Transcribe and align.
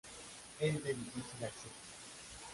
Es 0.59 0.83
de 0.83 0.95
difícil 0.95 1.43
acceso. 1.45 1.69